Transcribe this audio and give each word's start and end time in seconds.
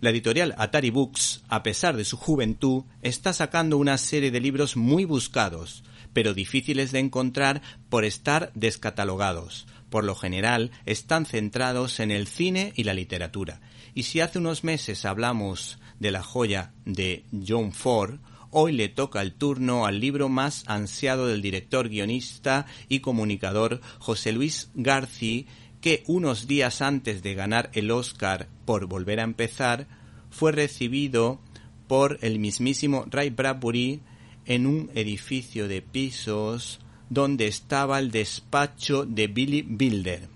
La 0.00 0.10
editorial 0.10 0.54
Atari 0.58 0.90
Books, 0.90 1.42
a 1.48 1.64
pesar 1.64 1.96
de 1.96 2.04
su 2.04 2.16
juventud, 2.16 2.84
está 3.02 3.32
sacando 3.32 3.78
una 3.78 3.98
serie 3.98 4.30
de 4.30 4.38
libros 4.38 4.76
muy 4.76 5.04
buscados, 5.04 5.82
pero 6.12 6.34
difíciles 6.34 6.92
de 6.92 7.00
encontrar 7.00 7.62
por 7.88 8.04
estar 8.04 8.52
descatalogados. 8.54 9.66
Por 9.90 10.04
lo 10.04 10.14
general, 10.14 10.70
están 10.86 11.26
centrados 11.26 11.98
en 11.98 12.12
el 12.12 12.28
cine 12.28 12.72
y 12.76 12.84
la 12.84 12.94
literatura. 12.94 13.60
Y 13.92 14.04
si 14.04 14.20
hace 14.20 14.38
unos 14.38 14.62
meses 14.62 15.04
hablamos 15.04 15.80
de 15.98 16.12
la 16.12 16.22
joya 16.22 16.72
de 16.84 17.24
John 17.46 17.72
Ford, 17.72 18.20
hoy 18.52 18.74
le 18.74 18.88
toca 18.88 19.20
el 19.20 19.34
turno 19.34 19.84
al 19.84 19.98
libro 19.98 20.28
más 20.28 20.62
ansiado 20.68 21.26
del 21.26 21.42
director, 21.42 21.88
guionista 21.88 22.66
y 22.88 23.00
comunicador 23.00 23.80
José 23.98 24.30
Luis 24.30 24.70
García, 24.74 25.44
que 25.88 26.04
unos 26.06 26.46
días 26.46 26.82
antes 26.82 27.22
de 27.22 27.34
ganar 27.34 27.70
el 27.72 27.90
Oscar 27.90 28.46
por 28.66 28.84
Volver 28.84 29.20
a 29.20 29.22
empezar, 29.22 29.86
fue 30.28 30.52
recibido 30.52 31.40
por 31.86 32.18
el 32.20 32.38
mismísimo 32.38 33.06
Ray 33.08 33.30
Bradbury 33.30 34.02
en 34.44 34.66
un 34.66 34.90
edificio 34.94 35.66
de 35.66 35.80
pisos 35.80 36.80
donde 37.08 37.46
estaba 37.46 38.00
el 38.00 38.10
despacho 38.10 39.06
de 39.06 39.28
Billy 39.28 39.62
Bilder, 39.62 40.28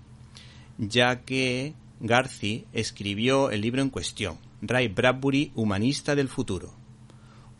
ya 0.79 1.21
que 1.21 1.75
Garci 1.99 2.65
escribió 2.73 3.51
el 3.51 3.61
libro 3.61 3.83
en 3.83 3.91
cuestión, 3.91 4.39
Ray 4.63 4.87
Bradbury, 4.87 5.51
Humanista 5.53 6.15
del 6.15 6.29
Futuro 6.29 6.82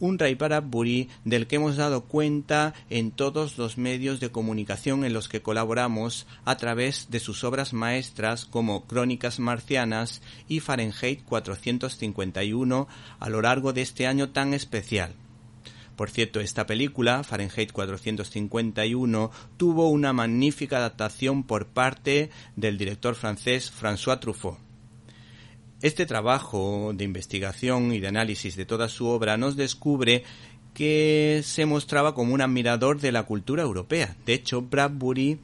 un 0.03 0.19
Ray 0.19 0.35
Bradbury 0.35 1.07
del 1.23 1.47
que 1.47 1.55
hemos 1.55 1.77
dado 1.77 2.03
cuenta 2.03 2.73
en 2.89 3.11
todos 3.11 3.57
los 3.57 3.77
medios 3.77 4.19
de 4.19 4.31
comunicación 4.31 5.05
en 5.05 5.13
los 5.13 5.29
que 5.29 5.41
colaboramos 5.41 6.27
a 6.43 6.57
través 6.57 7.09
de 7.09 7.21
sus 7.21 7.45
obras 7.45 7.71
maestras 7.71 8.45
como 8.45 8.85
Crónicas 8.85 9.39
Marcianas 9.39 10.21
y 10.49 10.59
Fahrenheit 10.59 11.23
451 11.23 12.87
a 13.17 13.29
lo 13.29 13.41
largo 13.41 13.71
de 13.71 13.81
este 13.81 14.05
año 14.05 14.31
tan 14.31 14.53
especial. 14.53 15.13
Por 15.95 16.09
cierto, 16.09 16.41
esta 16.41 16.65
película, 16.65 17.23
Fahrenheit 17.23 17.71
451, 17.71 19.31
tuvo 19.55 19.89
una 19.89 20.11
magnífica 20.11 20.77
adaptación 20.77 21.43
por 21.43 21.67
parte 21.67 22.29
del 22.57 22.77
director 22.77 23.15
francés 23.15 23.71
François 23.71 24.19
Truffaut. 24.19 24.72
Este 25.83 26.05
trabajo 26.05 26.93
de 26.95 27.03
investigación 27.03 27.93
y 27.93 27.99
de 27.99 28.07
análisis 28.07 28.55
de 28.55 28.65
toda 28.65 28.87
su 28.87 29.05
obra 29.07 29.35
nos 29.35 29.57
descubre 29.57 30.23
que 30.73 31.41
se 31.43 31.65
mostraba 31.65 32.15
como 32.15 32.33
un 32.33 32.39
admirador 32.39 33.01
de 33.01 33.11
la 33.11 33.23
cultura 33.23 33.63
europea. 33.63 34.15
De 34.25 34.33
hecho, 34.33 34.61
Bradbury 34.61 35.41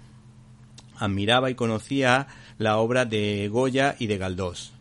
admiraba 0.95 1.51
y 1.51 1.55
conocía 1.55 2.27
la 2.57 2.77
obra 2.77 3.03
de 3.03 3.49
Goya 3.51 3.97
y 3.99 4.07
de 4.07 4.17
Galdós. 4.17 4.71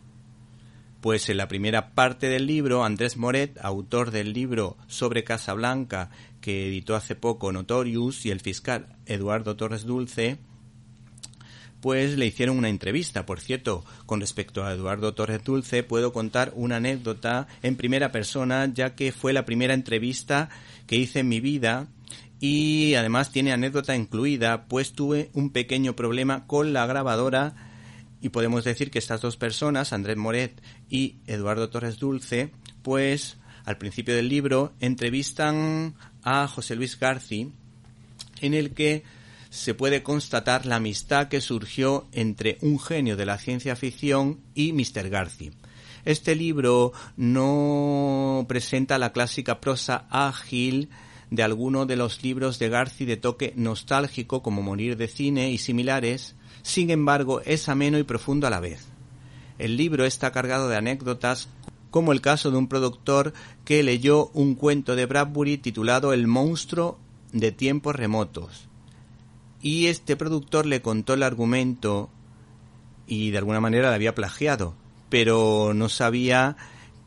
Pues 1.01 1.27
en 1.27 1.35
la 1.35 1.49
primera 1.49 1.89
parte 1.89 2.29
del 2.29 2.47
libro, 2.47 2.85
Andrés 2.85 3.17
Moret, 3.17 3.59
autor 3.61 4.11
del 4.11 4.31
libro 4.31 4.77
sobre 4.87 5.25
Casablanca, 5.25 6.09
que 6.39 6.69
editó 6.69 6.95
hace 6.95 7.17
poco 7.17 7.51
Notorious, 7.51 8.25
y 8.25 8.31
el 8.31 8.39
fiscal 8.39 8.95
Eduardo 9.05 9.57
Torres 9.57 9.83
Dulce, 9.83 10.39
pues 11.81 12.17
le 12.17 12.25
hicieron 12.25 12.57
una 12.57 12.69
entrevista. 12.69 13.25
Por 13.25 13.39
cierto, 13.39 13.85
con 14.05 14.19
respecto 14.19 14.63
a 14.63 14.73
Eduardo 14.73 15.13
Torres 15.13 15.43
Dulce, 15.43 15.83
puedo 15.83 16.11
contar 16.13 16.51
una 16.55 16.77
anécdota 16.77 17.47
en 17.63 17.75
primera 17.75 18.11
persona, 18.11 18.71
ya 18.73 18.95
que 18.95 19.11
fue 19.11 19.33
la 19.33 19.45
primera 19.45 19.73
entrevista 19.73 20.49
que 20.87 20.97
hice 20.97 21.19
en 21.19 21.29
mi 21.29 21.39
vida 21.39 21.87
y 22.39 22.95
además 22.95 23.31
tiene 23.31 23.51
anécdota 23.51 23.95
incluida, 23.95 24.65
pues 24.67 24.93
tuve 24.93 25.29
un 25.33 25.49
pequeño 25.49 25.95
problema 25.95 26.47
con 26.47 26.73
la 26.73 26.85
grabadora 26.85 27.55
y 28.21 28.29
podemos 28.29 28.63
decir 28.63 28.91
que 28.91 28.99
estas 28.99 29.21
dos 29.21 29.37
personas, 29.37 29.93
Andrés 29.93 30.17
Moret 30.17 30.61
y 30.89 31.17
Eduardo 31.27 31.69
Torres 31.69 31.99
Dulce, 31.99 32.51
pues 32.81 33.37
al 33.65 33.77
principio 33.77 34.15
del 34.15 34.29
libro 34.29 34.73
entrevistan 34.79 35.95
a 36.23 36.47
José 36.47 36.75
Luis 36.75 36.97
García 36.99 37.47
en 38.41 38.53
el 38.53 38.71
que 38.71 39.03
se 39.49 39.73
puede 39.73 40.03
constatar 40.03 40.65
la 40.65 40.75
amistad 40.75 41.27
que 41.27 41.41
surgió 41.41 42.07
entre 42.11 42.57
un 42.61 42.79
genio 42.79 43.17
de 43.17 43.25
la 43.25 43.37
ciencia 43.37 43.75
ficción 43.75 44.39
y 44.53 44.73
Mr. 44.73 45.09
Garci. 45.09 45.51
Este 46.05 46.35
libro 46.35 46.93
no 47.17 48.45
presenta 48.47 48.97
la 48.97 49.11
clásica 49.11 49.59
prosa 49.59 50.05
ágil 50.09 50.89
de 51.29 51.43
alguno 51.43 51.85
de 51.85 51.95
los 51.95 52.23
libros 52.23 52.57
de 52.59 52.69
Garci 52.69 53.05
de 53.05 53.17
toque 53.17 53.53
nostálgico 53.55 54.41
como 54.41 54.61
Morir 54.61 54.97
de 54.97 55.07
cine 55.07 55.51
y 55.51 55.57
similares, 55.57 56.35
sin 56.61 56.89
embargo 56.89 57.41
es 57.41 57.69
ameno 57.69 57.99
y 57.99 58.03
profundo 58.03 58.47
a 58.47 58.49
la 58.49 58.59
vez. 58.59 58.87
El 59.57 59.77
libro 59.77 60.05
está 60.05 60.31
cargado 60.31 60.69
de 60.69 60.77
anécdotas 60.77 61.49
como 61.91 62.11
el 62.11 62.21
caso 62.21 62.51
de 62.51 62.57
un 62.57 62.67
productor 62.67 63.33
que 63.65 63.83
leyó 63.83 64.27
un 64.33 64.55
cuento 64.55 64.95
de 64.95 65.05
Bradbury 65.05 65.57
titulado 65.57 66.13
El 66.13 66.27
monstruo 66.27 66.99
de 67.33 67.51
tiempos 67.51 67.95
remotos, 67.95 68.68
y 69.61 69.87
este 69.87 70.15
productor 70.15 70.65
le 70.65 70.81
contó 70.81 71.13
el 71.13 71.23
argumento 71.23 72.09
y 73.07 73.31
de 73.31 73.37
alguna 73.39 73.59
manera 73.59 73.89
le 73.89 73.95
había 73.95 74.15
plagiado, 74.15 74.75
pero 75.09 75.73
no 75.73 75.89
sabía 75.89 76.55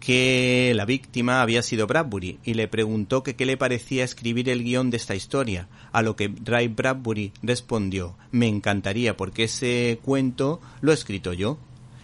que 0.01 0.73
la 0.75 0.85
víctima 0.85 1.43
había 1.43 1.63
sido 1.63 1.87
Bradbury 1.87 2.41
y 2.43 2.55
le 2.55 2.67
preguntó 2.67 3.23
que 3.23 3.37
qué 3.37 3.47
le 3.47 3.57
parecía 3.57 4.03
escribir 4.03 4.49
el 4.49 4.65
guion 4.65 4.91
de 4.91 4.97
esta 4.97 5.15
historia, 5.15 5.69
a 5.93 6.03
lo 6.03 6.17
que 6.17 6.33
Ray 6.45 6.67
Bradbury 6.67 7.33
respondió 7.43 8.17
me 8.33 8.49
encantaría 8.49 9.17
porque 9.17 9.45
ese 9.45 10.01
cuento 10.03 10.61
lo 10.81 10.91
he 10.91 10.95
escrito 10.95 11.33
yo. 11.33 11.57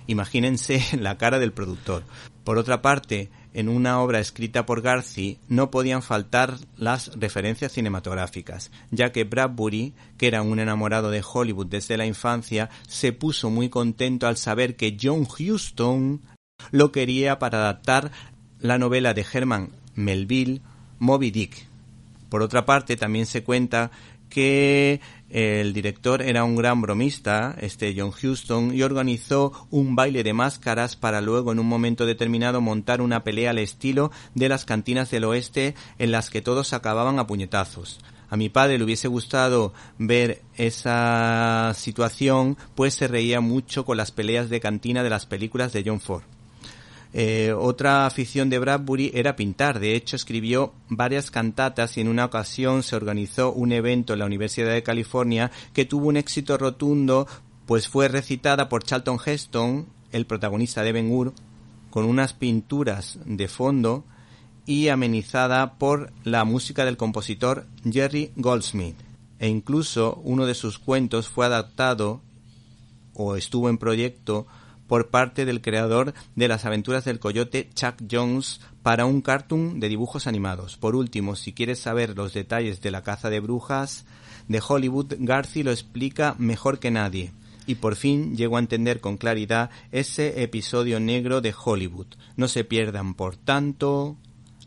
Imagínense 0.06 0.80
la 1.00 1.18
cara 1.18 1.40
del 1.40 1.52
productor. 1.52 2.04
Por 2.44 2.56
otra 2.56 2.82
parte, 2.82 3.30
en 3.58 3.68
una 3.68 4.00
obra 4.00 4.20
escrita 4.20 4.64
por 4.64 4.82
Garci 4.82 5.38
no 5.48 5.72
podían 5.72 6.00
faltar 6.00 6.58
las 6.76 7.10
referencias 7.18 7.72
cinematográficas, 7.72 8.70
ya 8.92 9.10
que 9.10 9.24
Bradbury, 9.24 9.94
que 10.16 10.28
era 10.28 10.42
un 10.42 10.60
enamorado 10.60 11.10
de 11.10 11.24
Hollywood 11.28 11.66
desde 11.66 11.96
la 11.96 12.06
infancia, 12.06 12.70
se 12.86 13.12
puso 13.12 13.50
muy 13.50 13.68
contento 13.68 14.28
al 14.28 14.36
saber 14.36 14.76
que 14.76 14.96
John 15.02 15.26
Huston 15.26 16.20
lo 16.70 16.92
quería 16.92 17.40
para 17.40 17.58
adaptar 17.58 18.12
la 18.60 18.78
novela 18.78 19.12
de 19.12 19.26
Herman 19.32 19.70
Melville, 19.96 20.60
Moby 21.00 21.32
Dick. 21.32 21.66
Por 22.28 22.42
otra 22.42 22.64
parte, 22.64 22.96
también 22.96 23.26
se 23.26 23.42
cuenta 23.42 23.90
que 24.28 25.00
el 25.30 25.72
director 25.72 26.22
era 26.22 26.44
un 26.44 26.56
gran 26.56 26.80
bromista, 26.80 27.54
este 27.60 27.94
John 27.96 28.12
Huston, 28.12 28.74
y 28.74 28.82
organizó 28.82 29.52
un 29.70 29.94
baile 29.94 30.22
de 30.22 30.32
máscaras 30.32 30.96
para 30.96 31.20
luego 31.20 31.52
en 31.52 31.58
un 31.58 31.66
momento 31.66 32.06
determinado 32.06 32.60
montar 32.60 33.00
una 33.00 33.24
pelea 33.24 33.50
al 33.50 33.58
estilo 33.58 34.10
de 34.34 34.48
las 34.48 34.64
cantinas 34.64 35.10
del 35.10 35.24
oeste 35.24 35.74
en 35.98 36.12
las 36.12 36.30
que 36.30 36.40
todos 36.42 36.72
acababan 36.72 37.18
a 37.18 37.26
puñetazos. 37.26 38.00
A 38.30 38.36
mi 38.36 38.48
padre 38.48 38.78
le 38.78 38.84
hubiese 38.84 39.08
gustado 39.08 39.72
ver 39.98 40.42
esa 40.56 41.72
situación, 41.74 42.56
pues 42.74 42.94
se 42.94 43.08
reía 43.08 43.40
mucho 43.40 43.84
con 43.84 43.96
las 43.96 44.10
peleas 44.10 44.50
de 44.50 44.60
cantina 44.60 45.02
de 45.02 45.10
las 45.10 45.26
películas 45.26 45.72
de 45.72 45.82
John 45.84 46.00
Ford. 46.00 46.24
Eh, 47.12 47.54
otra 47.56 48.06
afición 48.06 48.50
de 48.50 48.58
Bradbury 48.58 49.10
era 49.14 49.36
pintar. 49.36 49.80
De 49.80 49.94
hecho, 49.94 50.16
escribió 50.16 50.74
varias 50.88 51.30
cantatas 51.30 51.96
y 51.96 52.00
en 52.00 52.08
una 52.08 52.26
ocasión 52.26 52.82
se 52.82 52.96
organizó 52.96 53.52
un 53.52 53.72
evento 53.72 54.12
en 54.12 54.18
la 54.18 54.26
Universidad 54.26 54.72
de 54.72 54.82
California 54.82 55.50
que 55.72 55.84
tuvo 55.84 56.08
un 56.08 56.16
éxito 56.16 56.58
rotundo, 56.58 57.26
pues 57.66 57.88
fue 57.88 58.08
recitada 58.08 58.68
por 58.68 58.84
Charlton 58.84 59.18
Heston, 59.24 59.86
el 60.12 60.26
protagonista 60.26 60.82
de 60.82 60.92
Ben 60.92 61.10
Hur, 61.10 61.32
con 61.90 62.04
unas 62.04 62.34
pinturas 62.34 63.18
de 63.24 63.48
fondo 63.48 64.04
y 64.66 64.88
amenizada 64.88 65.78
por 65.78 66.12
la 66.24 66.44
música 66.44 66.84
del 66.84 66.98
compositor 66.98 67.66
Jerry 67.90 68.32
Goldsmith. 68.36 68.96
E 69.38 69.48
incluso 69.48 70.20
uno 70.24 70.44
de 70.46 70.54
sus 70.54 70.78
cuentos 70.78 71.28
fue 71.28 71.46
adaptado 71.46 72.20
o 73.14 73.36
estuvo 73.36 73.68
en 73.68 73.78
proyecto 73.78 74.46
por 74.88 75.08
parte 75.08 75.44
del 75.44 75.60
creador 75.60 76.14
de 76.34 76.48
las 76.48 76.64
aventuras 76.64 77.04
del 77.04 77.20
coyote 77.20 77.68
Chuck 77.74 77.94
Jones 78.10 78.60
para 78.82 79.06
un 79.06 79.20
cartoon 79.20 79.78
de 79.78 79.88
dibujos 79.88 80.26
animados. 80.26 80.76
Por 80.76 80.96
último, 80.96 81.36
si 81.36 81.52
quieres 81.52 81.78
saber 81.78 82.16
los 82.16 82.32
detalles 82.32 82.80
de 82.80 82.90
la 82.90 83.02
caza 83.02 83.30
de 83.30 83.38
brujas 83.38 84.06
de 84.48 84.60
Hollywood, 84.66 85.14
Garci 85.18 85.62
lo 85.62 85.70
explica 85.70 86.34
mejor 86.38 86.80
que 86.80 86.90
nadie. 86.90 87.32
Y 87.66 87.76
por 87.76 87.96
fin 87.96 88.34
llego 88.34 88.56
a 88.56 88.60
entender 88.60 89.00
con 89.00 89.18
claridad 89.18 89.70
ese 89.92 90.42
episodio 90.42 90.98
negro 91.00 91.42
de 91.42 91.54
Hollywood. 91.54 92.06
No 92.36 92.48
se 92.48 92.64
pierdan, 92.64 93.12
por 93.12 93.36
tanto, 93.36 94.16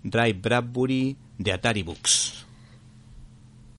Drive 0.04 0.40
Bradbury 0.40 1.18
de 1.40 1.52
Atari 1.52 1.82
Books. 1.82 2.41